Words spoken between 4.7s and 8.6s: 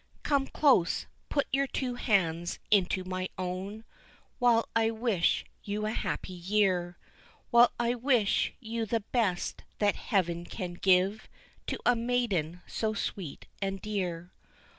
I wish you a happy year, While I wish